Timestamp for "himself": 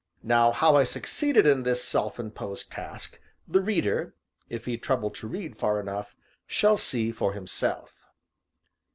7.33-8.07